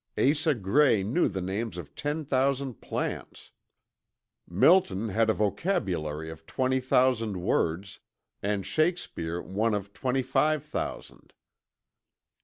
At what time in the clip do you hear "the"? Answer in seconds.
1.27-1.43